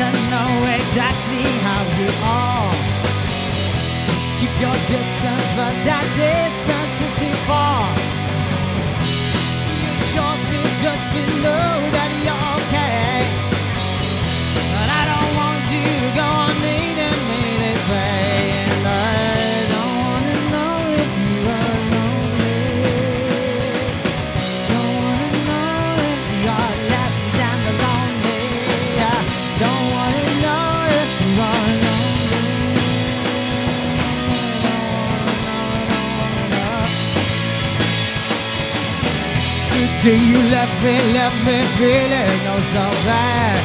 to 0.00 0.12
know 0.32 0.52
exactly 0.80 1.44
how 1.66 1.82
you 2.00 2.08
are. 2.24 2.72
Keep 4.40 4.54
your 4.64 4.76
distance, 4.88 5.48
but 5.58 5.74
that 5.88 6.06
distance 6.16 6.96
is 7.06 7.12
too 7.20 7.36
far. 7.44 7.84
You 9.82 9.92
chose 10.12 10.42
me 10.52 10.62
just 10.82 11.04
to 11.14 11.42
know. 11.42 11.79
Day 40.02 40.16
you 40.16 40.38
left 40.48 40.72
me, 40.82 40.96
left 41.12 41.36
me 41.44 41.60
feeling 41.76 42.40
oh 42.48 42.60
so 42.72 42.86
bad. 43.04 43.60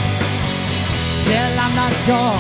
Still, 1.20 1.54
I'm 1.64 1.76
not 1.76 1.94
sure 2.04 2.40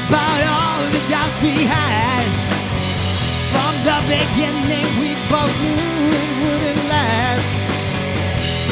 about 0.00 0.40
all 0.48 0.80
the 0.88 1.02
doubts 1.12 1.42
we 1.42 1.68
had. 1.68 2.24
From 3.52 3.74
the 3.84 3.98
beginning, 4.08 4.88
we 4.96 5.12
both 5.28 5.54
knew 5.60 6.08
it 6.22 6.32
wouldn't 6.40 6.84
last. 6.88 7.46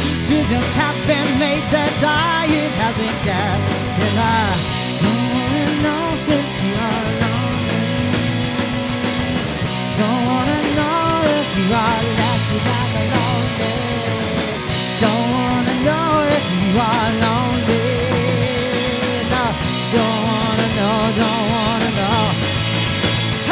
Decisions 0.09 0.71
have 0.81 0.99
been 1.07 1.31
made 1.39 1.65
that 1.75 1.93
dying 2.01 2.73
has 2.81 2.95
been 2.97 3.19
kept. 3.29 3.65
And 4.01 4.19
I 4.19 4.82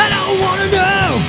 I 0.03 0.09
don't 0.09 0.41
wanna 0.41 0.71
know. 0.71 1.21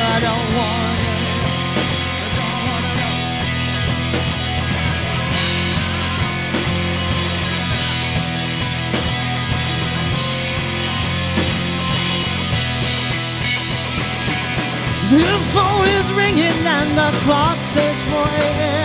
I 0.00 0.20
don't 0.20 0.56
wanna. 0.56 0.87
The 15.10 15.24
phone 15.54 15.88
is 15.88 16.12
ringing 16.12 16.66
and 16.78 16.90
the 16.98 17.10
clock 17.24 17.58
says 17.72 17.96
4 18.10 18.26
a.m. 18.26 18.78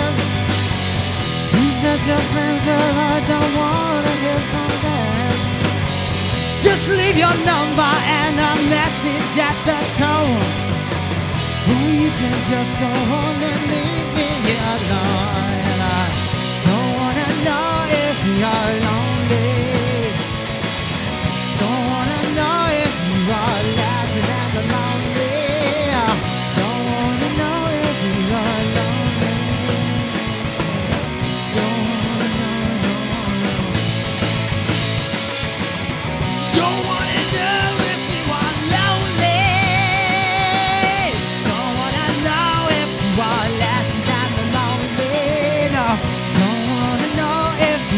Your 2.06 2.18
friend, 2.18 2.66
girl? 2.66 2.98
I 3.14 3.20
don't 3.30 3.56
wanna 3.56 4.14
hear 4.24 4.40
from 4.52 4.72
them. 4.84 5.36
Just 6.62 6.90
leave 6.90 7.16
your 7.16 7.36
number 7.46 7.92
and 8.22 8.36
a 8.40 8.54
message 8.68 9.38
at 9.40 9.58
the 9.64 9.80
tone. 10.02 10.44
Or 11.72 11.90
you 12.02 12.10
can 12.20 12.38
just 12.52 12.80
go 12.80 12.92
on 13.22 13.36
and 13.52 13.62
leave 13.72 14.10
me 14.16 14.54
alone. 14.74 15.43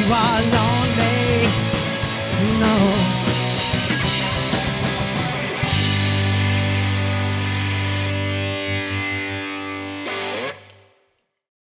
You 0.05 0.13
are 0.13 0.41
lonely. 0.41 1.47
No. 2.59 3.04